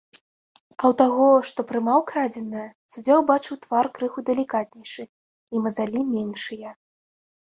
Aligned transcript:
А 0.79 0.83
ў 0.91 0.97
таго, 1.01 1.25
што 1.49 1.59
прымаў 1.71 1.99
крадзенае, 2.11 2.63
суддзя 2.93 3.13
ўбачыў 3.21 3.59
твар 3.67 3.85
крыху 3.99 4.19
далікатнейшы 4.29 5.03
і 5.57 5.61
мазалі 5.67 5.99
меншыя. 6.13 6.69